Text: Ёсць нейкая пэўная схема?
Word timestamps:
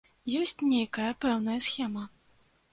Ёсць 0.39 0.63
нейкая 0.71 1.11
пэўная 1.27 1.59
схема? 1.69 2.09